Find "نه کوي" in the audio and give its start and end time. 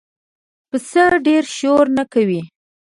1.97-2.41